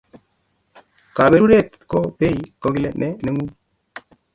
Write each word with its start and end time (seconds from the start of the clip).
Kaberuret 1.15 1.69
ko 1.89 1.99
peei 2.17 2.37
kogilet 2.61 2.95
ne 2.99 3.07
ngun 3.31 3.49